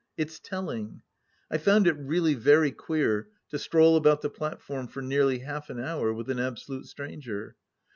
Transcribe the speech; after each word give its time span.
It's 0.17 0.39
telling. 0.39 1.03
I 1.51 1.59
found 1.59 1.85
it 1.85 1.93
really 1.93 2.33
very 2.33 2.71
queer, 2.71 3.27
to 3.49 3.59
stroll 3.59 3.95
about 3.95 4.23
the 4.23 4.31
platform 4.31 4.87
for 4.87 5.03
nearly 5.03 5.37
half 5.37 5.69
an 5.69 5.79
hour 5.79 6.11
with 6.11 6.27
an 6.31 6.39
absolute 6.39 6.87
stranger. 6.87 7.55